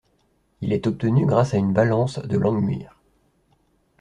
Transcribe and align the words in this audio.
Il 0.61 0.73
est 0.73 0.87
obtenu 0.87 1.27
grâce 1.27 1.53
à 1.53 1.57
une 1.57 1.73
balance 1.73 2.17
de 2.17 2.35
Langmuir. 2.35 2.97